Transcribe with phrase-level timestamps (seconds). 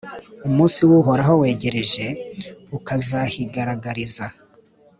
[0.47, 2.05] Umunsi w’Uhoraho wegereje,
[2.77, 4.25] ukazahigaragariza.